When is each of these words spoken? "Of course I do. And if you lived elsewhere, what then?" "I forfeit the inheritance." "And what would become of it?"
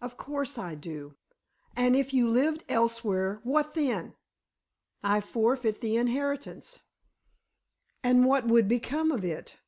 "Of 0.00 0.16
course 0.16 0.58
I 0.58 0.74
do. 0.74 1.14
And 1.76 1.94
if 1.94 2.12
you 2.12 2.26
lived 2.28 2.64
elsewhere, 2.68 3.38
what 3.44 3.74
then?" 3.76 4.16
"I 5.04 5.20
forfeit 5.20 5.80
the 5.80 5.94
inheritance." 5.96 6.80
"And 8.02 8.24
what 8.24 8.48
would 8.48 8.66
become 8.66 9.12
of 9.12 9.24
it?" 9.24 9.58